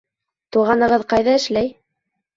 Туғанығыҙ 0.55 1.05
ҡайҙа 1.13 1.37
эшләй? 1.41 1.73